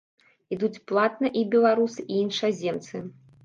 [0.57, 3.07] Ідуць платна і беларусы, і іншаземцы.